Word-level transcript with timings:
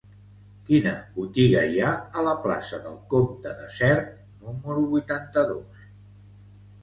Quina 0.67 0.91
botiga 1.17 1.61
hi 1.73 1.81
ha 1.81 1.89
a 2.21 2.23
la 2.27 2.31
plaça 2.45 2.79
del 2.85 2.97
Comte 3.13 3.53
de 3.59 3.67
Sert 3.75 4.09
número 4.47 4.87
vuitanta-dos? 4.95 5.85